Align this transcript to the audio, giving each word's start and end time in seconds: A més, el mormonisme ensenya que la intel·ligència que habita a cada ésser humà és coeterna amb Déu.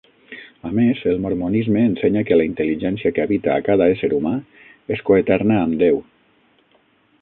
A 0.69 0.69
més, 0.77 1.01
el 1.11 1.19
mormonisme 1.25 1.83
ensenya 1.89 2.25
que 2.29 2.39
la 2.41 2.47
intel·ligència 2.51 3.13
que 3.19 3.25
habita 3.27 3.55
a 3.57 3.61
cada 3.71 3.91
ésser 3.97 4.13
humà 4.21 4.35
és 4.97 5.07
coeterna 5.11 5.63
amb 5.67 5.83
Déu. 5.87 6.05